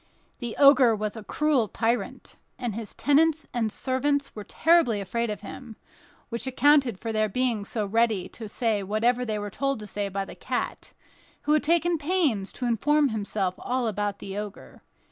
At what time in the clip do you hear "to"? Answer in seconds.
8.29-8.49, 9.77-9.85, 12.53-12.65